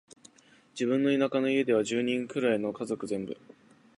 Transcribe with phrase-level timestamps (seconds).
[0.73, 3.37] 自分の田舎の家では、十人くらいの家族全部、